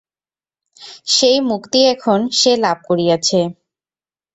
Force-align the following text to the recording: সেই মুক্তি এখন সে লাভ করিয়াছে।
সেই 1.07 1.37
মুক্তি 1.41 1.79
এখন 1.93 2.19
সে 2.31 2.51
লাভ 2.57 2.77
করিয়াছে। 2.87 3.39